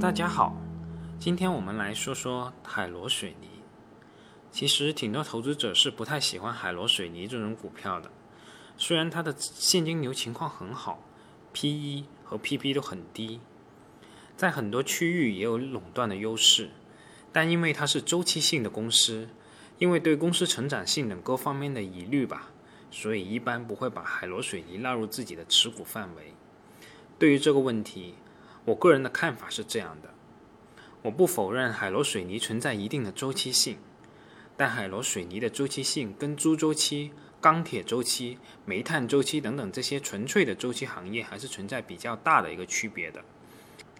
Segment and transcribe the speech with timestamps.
[0.00, 0.56] 大家好，
[1.18, 3.48] 今天我们来说说海螺水泥。
[4.52, 8.08] 其实挺多投资者是不太喜欢海螺水泥这种股票的，
[8.76, 11.02] 虽然它的现金流情况很好
[11.52, 13.40] ，P/E 和 P/B 都很低，
[14.36, 16.70] 在很多区域也有垄断的优势，
[17.32, 19.28] 但因为它是周期性的公司，
[19.78, 22.52] 因为对公司成长性等各方面的疑虑吧，
[22.92, 26.34] 所以一般不会把海螺水泥纳入自己的持股范围。
[27.18, 28.14] 对于这个问题，
[28.68, 30.12] 我个人的看法是这样的：
[31.00, 33.78] 我不否认海螺水泥存在一定的周期性，
[34.58, 43.24] 但海螺水泥的周期性跟猪周期、钢铁周期、煤炭周期等等这些纯粹的周期行业还是存在比较大的一个区别的。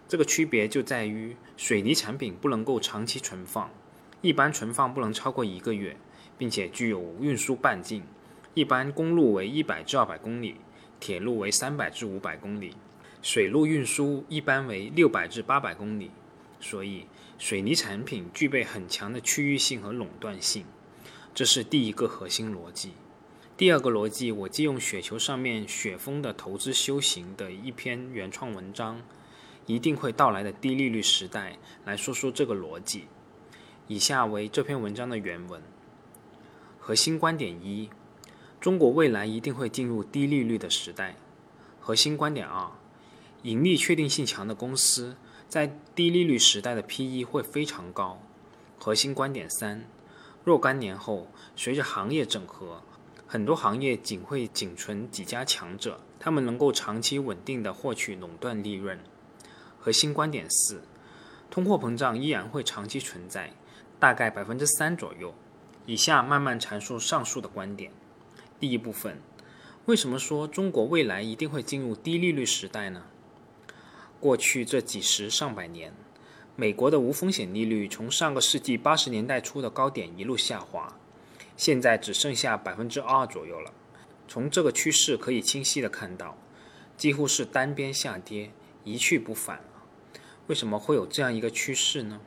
[0.07, 3.71] 这个区别就在于水泥产品不能够长期存放，
[4.21, 5.97] 一般存放不能超过一个月，
[6.37, 8.03] 并且具有运输半径，
[8.53, 10.57] 一般公路为一百至二百公里，
[10.99, 12.75] 铁路为三百至五百公里。
[13.21, 16.11] 水路运输一般为六百至八百公里，
[16.61, 17.05] 所以
[17.37, 20.65] 水泥产品具备很强的区域性和垄断性，
[21.33, 22.93] 这是第一个核心逻辑。
[23.57, 29.01] 第二个逻辑，我借用雪球上面雪峰的投资修行的一篇原创文章，
[29.65, 33.07] 一定会到来的低利率时代来说说这个逻辑。
[33.87, 35.61] 以下为这篇文章的原文。
[36.79, 37.89] 核心观点一：
[38.61, 41.17] 中国未来一定会进入低利率的时代。
[41.81, 42.71] 核心观点二。
[43.43, 45.15] 盈利确定性强的公司，
[45.47, 48.21] 在低利率时代的 P/E 会非常高。
[48.77, 49.85] 核心观点三：
[50.43, 52.83] 若干年后，随着行业整合，
[53.25, 58.99] 很多行业仅会仅存几家强者，他们能够长期稳定的获取垄断利润。
[59.79, 60.81] 核心观点四：
[61.49, 63.53] 通货膨胀依然会长期存在，
[63.99, 65.33] 大概百分之三左右。
[65.85, 67.91] 以下慢慢阐述上述的观点。
[68.59, 69.21] 第一部分：
[69.85, 73.05] 为什么说中国未来一定会进入低利率时代呢？
[74.19, 75.93] 过去这几十上百年，
[76.55, 80.99] 美国的无风险利率从上个世纪八十年代初的高点一路下滑，
[81.55, 83.71] 现在只剩下百分之二左右了。
[84.27, 86.37] 从这个趋势可以清晰的看到，
[86.97, 88.51] 几乎是单边下跌，
[88.83, 89.63] 一去不返了。
[90.47, 92.19] 为什么会有这样一个趋势呢？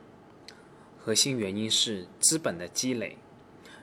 [0.97, 3.17] 核心原因是资本的积累，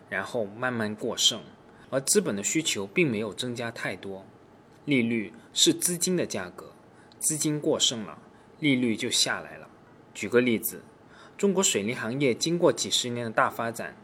[0.08, 1.42] 然后慢慢过剩，
[1.90, 4.26] 而资本的需求并没有增加太多。
[4.84, 6.72] 利率是资金的价格。
[7.20, 8.18] 资金过剩了，
[8.60, 9.68] 利率就下来了。
[10.14, 10.82] 举个例子，
[11.36, 13.94] 中国水泥行业经过几十年的大发展，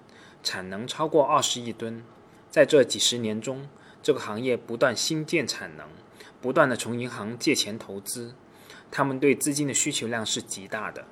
[0.42, 2.04] 产能超过二十亿吨。
[2.50, 3.70] 在这几十年中，
[4.02, 5.88] 这个行业不断新建产能，
[6.42, 8.34] 不断的从银行借钱投资，
[8.90, 11.06] 他们对资金的需求量是极大的。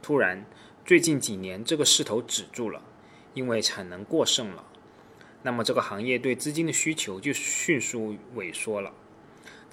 [0.00, 0.46] 突然，
[0.86, 2.82] 最近几年这个势头止住了，
[3.34, 4.64] 因为产能过剩了，
[5.42, 8.94] 那么这个行业对资金的需求就迅速萎缩了。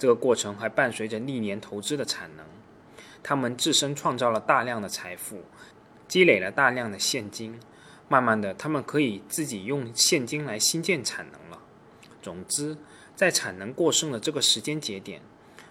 [0.02, 2.44] 这个过程还伴随着历年投资的产能，
[3.22, 5.42] 他们自身创造了大量的财富，
[6.08, 7.60] 积累了大量的现金，
[8.08, 11.62] 慢慢的，他们可以自己用现金来新建产能了。
[12.20, 12.76] 总之，
[13.14, 15.22] 在产能过剩的这个时间节点，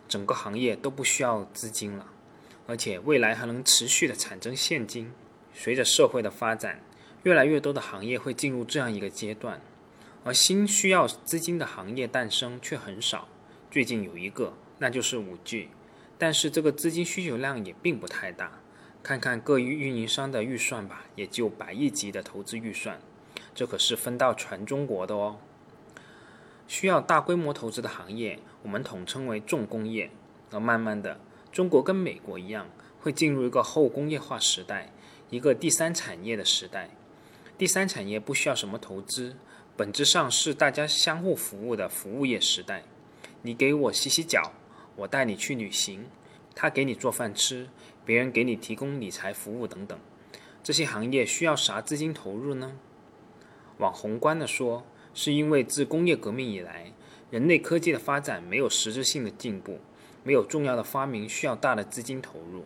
[0.07, 2.05] 整个行业都不需要资金了，
[2.67, 5.11] 而且未来还能持续的产生现金。
[5.53, 6.79] 随着社会的发展，
[7.23, 9.59] 越来越多的行业会进入这样一个阶段，
[10.23, 13.27] 而新需要资金的行业诞生却很少。
[13.71, 15.69] 最近有一个，那就是五 G，
[16.17, 18.59] 但是这个资金需求量也并不太大。
[19.01, 22.99] 看看各运营商的预算吧，也就百亿级的投资预算，
[23.55, 25.37] 这可是分到全中国的哦。
[26.67, 30.11] 需要大规模投资的行业，我们统称为重工业。
[30.51, 31.17] 而慢慢的，
[31.49, 34.91] 中国跟美国一样，会进入一个后工业化时代，
[35.29, 36.89] 一个第三产业的时代。
[37.57, 39.37] 第三产业不需要什么投资，
[39.77, 42.83] 本质上是大家相互服务的服务业时代。
[43.43, 44.51] 你给我洗洗脚，
[44.95, 46.05] 我带你去旅行，
[46.53, 47.67] 他给你做饭吃，
[48.05, 49.99] 别人给你提供理财服务等等，
[50.61, 52.77] 这些行业需要啥资金投入呢？
[53.79, 54.85] 往宏观的说，
[55.15, 56.93] 是因为自工业革命以来，
[57.31, 59.79] 人类科技的发展没有实质性的进步，
[60.23, 62.63] 没有重要的发明需要大的资金投入。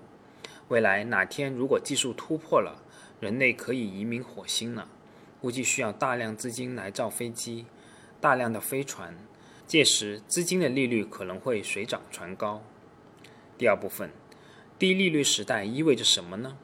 [0.67, 2.83] 未来哪天如果技术突破了，
[3.21, 4.89] 人类可以移民火星了，
[5.39, 7.65] 估计需要大量资金来造飞机，
[8.19, 9.15] 大量的飞船。
[9.67, 12.63] 届时，资金的利率可能会水涨船高。
[13.57, 14.11] 第二部分，
[14.77, 16.57] 低利率时代意味着什么呢？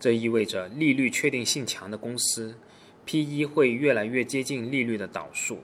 [0.00, 2.56] 这意味着利率确定性强的公司
[3.04, 5.60] ，P/E 会越来越接近利率的导数。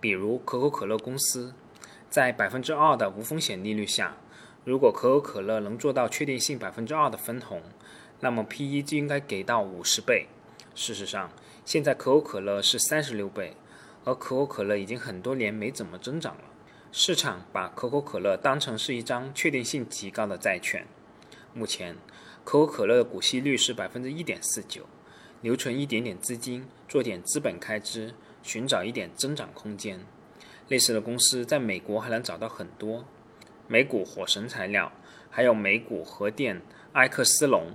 [0.00, 1.54] 比如可口可乐公司，
[2.08, 4.16] 在百分之二的无风险利率下，
[4.64, 7.62] 如果可口可乐能做到确定性百分之二的分红，
[8.20, 10.28] 那么 P/E 就应该给到五十倍。
[10.74, 11.32] 事实上，
[11.64, 13.54] 现在可口可乐是三十六倍。
[14.04, 16.44] 而可口可乐已经很多年没怎么增长了，
[16.90, 20.86] 市场把可口可乐当成是一张确定性极高的债券，
[21.52, 21.96] 目前，
[22.44, 24.86] 可口可乐的股息率是百分之一点四九，
[25.42, 30.00] 留存一点点资金，做点资本开支，寻找一点增长空间。
[30.68, 33.04] 类似的公司在美国还能找到很多，
[33.66, 34.92] 美股火神材料，
[35.28, 36.62] 还有美股核电
[36.92, 37.72] 埃克斯隆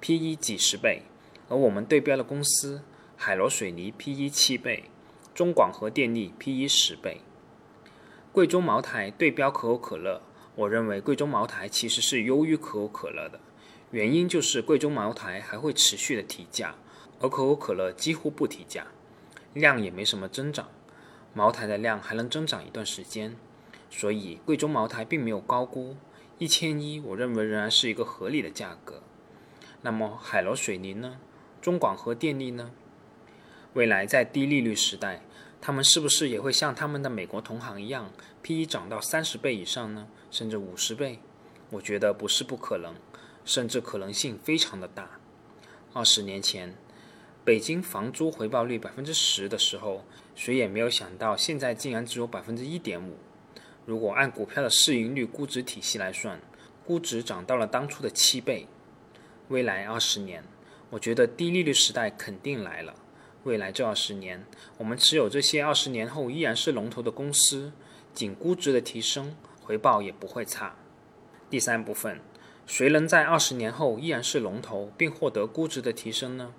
[0.00, 1.02] ，P/E 几十倍，
[1.48, 2.82] 而我们对标的公司
[3.16, 4.84] 海螺水泥 P/E 七倍，
[5.38, 7.20] 中广核电力 P/E 十倍。
[8.32, 10.20] 贵州茅台对标可口可乐。
[10.56, 13.38] 我认为贵州茅台其实是优于可口可乐的，
[13.92, 16.74] 原因就是贵州茅台还会持续的提价，
[17.20, 18.88] 而可口可乐几乎不提价，
[19.54, 20.66] 量也没什么增长，
[21.32, 23.36] 茅台的量还能增长一段时间，
[23.88, 25.94] 所以贵州茅台并没有高估
[26.38, 29.04] 一千一，我认为仍然是一个合理的价格。
[29.82, 31.20] 那么海螺水泥呢？
[31.60, 32.72] 中广核电力呢？
[33.78, 35.22] 未来在低利率时代。
[35.60, 38.10] 他们是不是也会像他们的美国同行一样
[38.42, 40.08] ，P/E 涨到三十倍以上呢？
[40.32, 41.20] 甚至五十倍？
[41.70, 42.96] 我觉得不是不可能，
[43.44, 45.20] 甚至可能性非常的大。
[45.92, 46.74] 二十年前，
[47.44, 50.04] 北京房租回报率百分之十的时候，
[50.34, 53.16] 谁也没有想到现在竟然只有百分之一点五。
[53.86, 56.40] 如果按股票的市盈率估值体系来算，
[56.84, 58.66] 估值涨到了当初的七倍。
[59.46, 60.42] 未来二十年，
[60.90, 62.92] 我觉得低利率时代肯定来了。
[63.44, 64.44] 未来这二十年，
[64.76, 67.72] 我们持有这些二十年后依然是龙头的公司，
[68.12, 70.76] 仅估值的提升，回报也不会差。
[71.48, 72.20] 第三部分，
[72.66, 76.52] 谁能在二十年后依然是龙头，并获得估值的提升呢？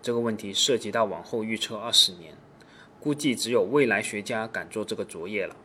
[0.00, 2.36] 这个问题涉及到往后预测二十年，
[3.00, 5.56] 估计只有未来学家敢做这个作业了。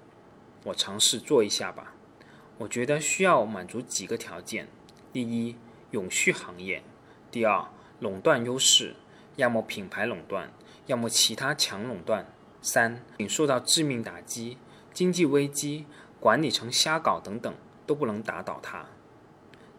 [0.65, 1.93] 我尝试做一下吧。
[2.57, 4.67] 我觉得需要满足几个条件：
[5.13, 5.55] 第一，
[5.91, 6.81] 永续行业；
[7.31, 7.65] 第二，
[7.99, 8.95] 垄断优势。
[9.39, 10.51] 要么品牌垄断，
[10.85, 12.25] 要么其他强垄断。
[12.61, 14.57] 三，仅受到致命打击，
[14.93, 15.85] 经济危机、
[16.19, 17.55] 管理层瞎搞等等，
[17.87, 18.85] 都不能打倒它。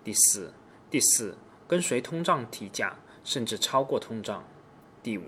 [0.03, 0.55] 第四，
[0.91, 1.37] 第四，
[1.69, 4.45] 跟随通胀提价，甚至超过通胀。
[5.03, 5.25] 第五，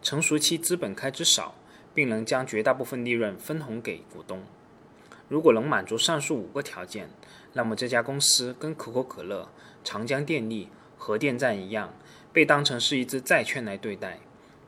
[0.00, 1.56] 成熟期资本开支少，
[1.92, 4.44] 并能将绝大部分利润分红给股东。
[5.28, 7.10] 如果能满足上述五个条件，
[7.54, 9.48] 那么这家公司跟可口可乐、
[9.82, 11.92] 长江电力、核电站一样。
[12.34, 14.18] 被当成是一只债券来对待，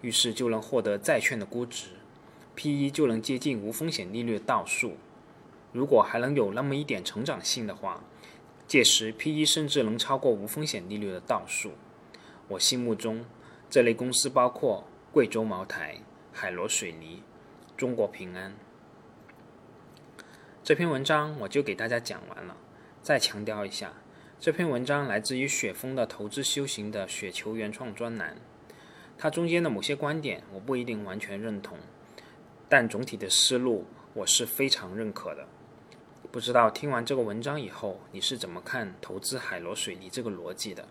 [0.00, 1.88] 于是就能获得债券的估值
[2.54, 4.96] ，P/E 就能接近无风险利率的倒数。
[5.72, 8.04] 如果还能有那么一点成长性的话，
[8.68, 11.72] 届时 P/E 甚至能超过无风险利率的倒数。
[12.46, 13.24] 我心目中
[13.68, 15.96] 这类公司包括贵州茅台、
[16.32, 17.24] 海螺水泥、
[17.76, 18.54] 中国平安。
[20.62, 22.56] 这篇文章我就给大家讲完了，
[23.02, 23.92] 再强调一下。
[24.38, 28.36] 这篇文章来自于雪峰的投资修行的雪球原创专栏，
[29.16, 31.78] 它中间的某些观点我不一定完全认同，
[32.68, 35.48] 但总体的思路我是非常认可的。
[36.30, 40.86] 不知道听完这个文章以后，你是怎么看投资海螺水泥这个逻辑的？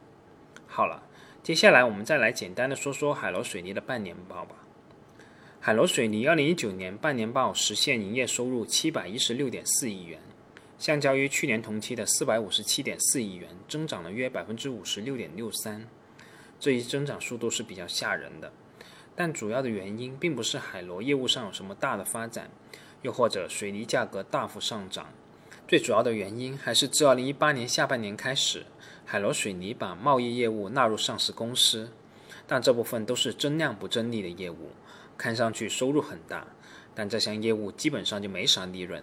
[0.65, 1.03] 好了，
[1.43, 4.55] 接下来我们再来简单的说说海螺水泥的半年报吧。
[5.61, 10.19] 海螺水泥二零一九年半年报实现营业收入七百一十六点四亿元。
[10.77, 15.87] 相较于去年同期的四百五十七点四亿元，增长了约百分之五十六点六三，
[16.59, 18.51] 这一增长速度是比较吓人的。
[19.15, 22.49] 但主要的原因并不是海螺业务上有什么大的发展，
[23.01, 25.07] 又或者水泥价格大幅上涨，
[25.65, 28.65] 最主要的原因还是自二零一八年下半年开始，
[29.05, 31.89] 海螺水泥把贸易业务纳入上市公司，
[32.45, 34.71] 但这部分都是增量不增利的业务，
[35.17, 36.45] 看上去收入很大，
[36.93, 39.01] 但这项业务基本上就没啥利润。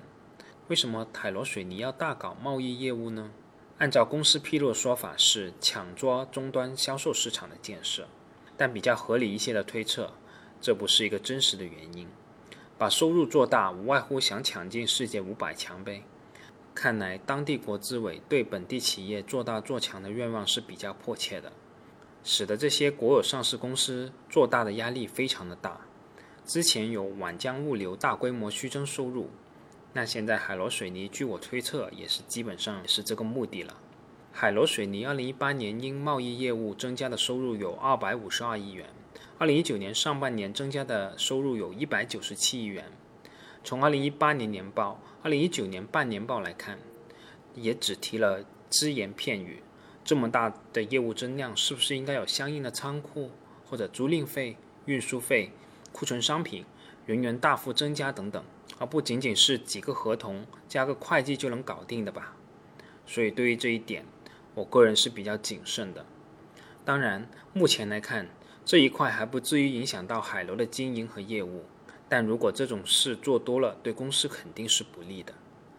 [0.73, 3.31] 为什么泰罗水泥要大搞贸易业务呢？
[3.77, 8.09] 按照公司披露的说法是抢抓终端销售市场的建设，
[8.57, 10.11] 但比较合理一些的推测，
[10.63, 12.09] 这不是一个真实的原因。
[12.79, 16.05] 把收入做大，无外乎想抢进世界五百强呗。
[16.75, 21.53] 看来当地国资委对本地企业做大做强的愿望是比较迫切的，
[22.25, 25.83] 使得这些国有上市公司做大的压力非常的大。
[26.47, 29.29] 之前有皖江物流大规模虚增收入。
[29.95, 33.77] 那现在海螺水泥，据我推测，也是基本上是这个目的了。
[34.33, 38.89] 海螺水泥二零一八年因贸易业务增加的收入有二百五十二亿元，
[39.37, 42.87] 二零一九年上半年增加的收入有一百九十七亿元。
[43.63, 46.79] 从二零一八年年报、二零一九年半年报来看，
[47.55, 49.63] 也只提了只言片语。
[50.03, 53.31] 这么大的业务增量，是不是应该有相应的仓库
[53.69, 54.57] 或者租赁费、
[54.87, 55.51] 运输费、
[55.93, 56.65] 库存商品、
[57.05, 58.43] 人员大幅增加等等？
[58.83, 62.35] 而不仅仅是几个合同加个会计就能搞定的吧？
[63.07, 64.05] 所以对于这一点，
[64.57, 66.05] 我个人是比较谨慎的。
[66.85, 68.29] 当然，目前来看
[68.65, 71.65] 这一块还不至于影响到海螺的经营和业务，
[72.09, 75.33] 但如果这种事做多了，对公司肯定是不利的。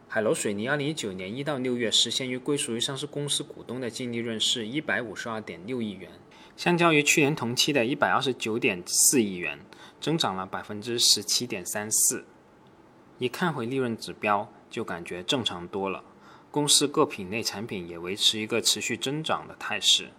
[0.07, 6.09] 海螺水泥2019年1到6月实现于归属于上市公司股东的净利润是152.6亿元，
[6.55, 9.59] 相较于去年同期的129.4亿元，
[9.99, 12.23] 增长了17.34%。
[13.19, 16.03] 一看回利润指标，就感觉正常多了。
[16.51, 20.11] 公司各品类产品也维持一个持续增长的态势，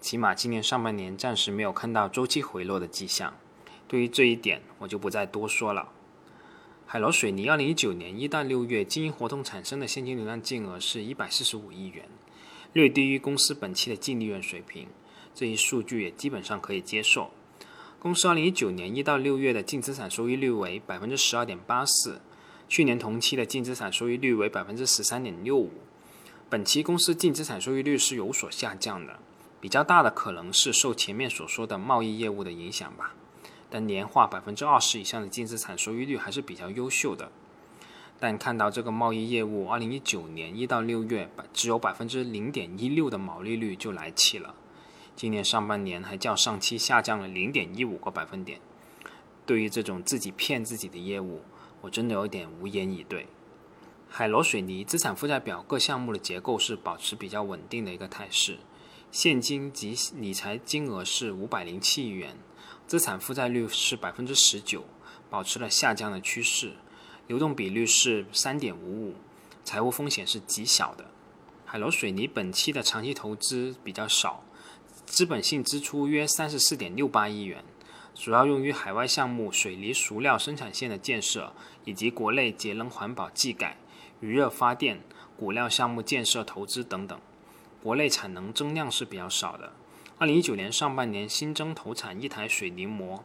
[0.00, 3.34] 起码今年上半年暂时没有看到周期回落的迹象。
[3.88, 5.90] 对于这一点，我就不再多说了。
[6.86, 12.08] 海螺水泥2019年1到6月经营活动产生的现金流量净额是145亿元，
[12.72, 14.88] 略低于公司本期的净利润水平，
[15.34, 17.30] 这一数据也基本上可以接受。
[17.98, 22.18] 公司2019年1到6月的净资产收益率为12.84%。
[22.74, 25.70] 去年同期的净资产收益率为百分之十三点六五，
[26.50, 29.20] 本期公司净资产收益率是有所下降的，
[29.60, 33.14] 比较大的可能是受前面所说的贸易业务的影响吧。
[33.70, 37.30] 但年化百分之二十以上的净资产收益率还是比较优秀的。
[38.18, 44.52] 但看到这个贸易业务，二零一九年一到六月只有百分之零点一六的毛利率就来气了，
[45.14, 48.58] 今年上半年还较上期下降了零点一五个百分点。
[49.46, 51.42] 对于这种自己骗自己的业务，
[51.84, 53.26] 我真的有点无言以对。
[54.08, 58.58] 海螺水泥资产负债表各项目的结构是保持比较稳定的一个态势，
[59.10, 62.38] 现金及理财金额是五百零七亿元，
[62.86, 64.84] 资产负债率是百分之十九，
[65.28, 66.72] 保持了下降的趋势，
[67.26, 69.14] 流动比率是三点五五，
[69.62, 71.10] 财务风险是极小的。
[71.66, 74.42] 海螺水泥本期的长期投资比较少，
[75.04, 77.62] 资本性支出约三十四点六八亿元。
[78.14, 81.52] 主要用于海外项目水泥熟料生产线的建设，
[81.84, 83.76] 以及国内节能环保技改、
[84.20, 85.00] 余热发电、
[85.36, 87.20] 骨料项目建设投资等等。
[87.82, 89.72] 国内产能增量是比较少的。
[90.16, 93.24] 二零一九年上半年新增投产一台水泥模、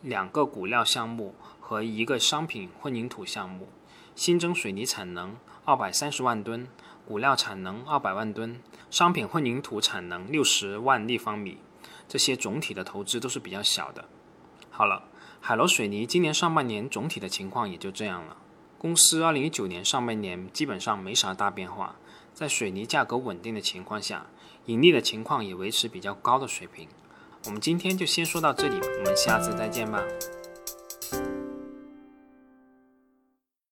[0.00, 3.68] 两个骨料项目和一个商品混凝土项目，
[4.14, 6.68] 新增水泥产能二百三十万吨，
[7.04, 11.58] 骨料产能二百万吨，商品混凝土产能六十万立方米。
[12.08, 14.08] 这些总体的投资都是比较小的。
[14.70, 15.04] 好了，
[15.40, 18.36] 海螺水泥今年上半年总体的情况也就这样了。
[18.78, 21.96] 公司二零一九年上半年基本上没啥大变化，
[22.32, 24.26] 在水泥价格稳定的情况下，
[24.64, 26.88] 盈利的情况也维持比较高的水平。
[27.46, 30.02] 我们今天就先说到这里，我们下次再见吧。